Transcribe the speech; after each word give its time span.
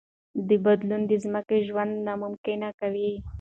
دا 0.47 0.55
بدلون 0.65 1.01
د 1.07 1.11
ځمکې 1.23 1.57
ژوند 1.67 1.93
ناممکن 2.07 2.61
کوي. 2.79 3.11